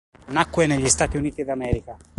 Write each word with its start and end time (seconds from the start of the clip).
Nacque 0.29 0.65
negli 0.65 0.87
Stati 0.89 1.15
Uniti 1.15 1.43
d'America. 1.43 1.95